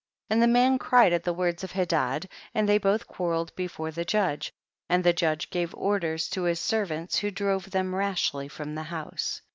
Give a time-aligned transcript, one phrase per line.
[0.29, 0.33] 40.
[0.35, 3.91] And the man cried at the words of Hedad and they both quar reled before
[3.91, 4.51] the judge,
[4.89, 9.43] and the judge gave orders to his servants, who drove them rashly from the house.